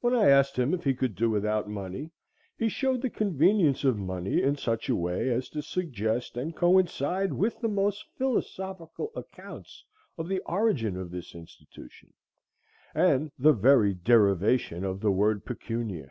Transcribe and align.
When 0.00 0.12
I 0.12 0.28
asked 0.28 0.58
him 0.58 0.74
if 0.74 0.82
he 0.82 0.92
could 0.92 1.14
do 1.14 1.30
without 1.30 1.68
money, 1.70 2.10
he 2.58 2.68
showed 2.68 3.00
the 3.00 3.08
convenience 3.08 3.84
of 3.84 3.96
money 3.96 4.42
in 4.42 4.56
such 4.56 4.88
a 4.88 4.96
way 4.96 5.28
as 5.30 5.48
to 5.50 5.62
suggest 5.62 6.36
and 6.36 6.56
coincide 6.56 7.32
with 7.32 7.60
the 7.60 7.68
most 7.68 8.04
philosophical 8.18 9.12
accounts 9.14 9.84
of 10.18 10.26
the 10.26 10.40
origin 10.46 10.96
of 10.96 11.12
this 11.12 11.32
institution, 11.36 12.12
and 12.92 13.30
the 13.38 13.52
very 13.52 13.94
derivation 13.94 14.82
of 14.82 14.98
the 14.98 15.12
word 15.12 15.44
pecunia. 15.44 16.10